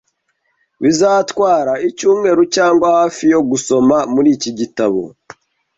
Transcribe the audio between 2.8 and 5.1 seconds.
hafi yo gusoma muri iki gitabo